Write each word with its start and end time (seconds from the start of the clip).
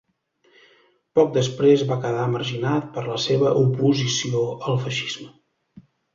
Poc 1.19 1.29
després 1.35 1.83
va 1.91 1.97
quedar 2.05 2.23
marginat 2.37 2.89
per 2.97 3.05
la 3.11 3.19
seva 3.27 3.53
oposició 3.61 4.43
al 4.73 4.83
feixisme. 4.89 5.31